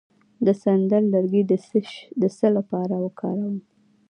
[0.45, 1.43] د سندل لرګی
[2.21, 3.55] د څه لپاره وکاروم؟